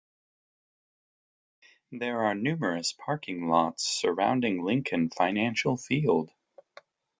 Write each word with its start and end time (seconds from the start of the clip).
There 1.91 2.21
are 2.23 2.33
numerous 2.33 2.91
parking 2.91 3.49
lots 3.49 3.83
surrounding 3.83 4.63
Lincoln 4.63 5.11
Financial 5.11 5.77
Field. 5.77 6.31